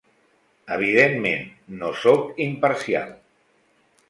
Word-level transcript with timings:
Evidentment, 0.75 1.45
no 1.83 1.91
soc 2.05 2.43
imparcial. 2.47 3.15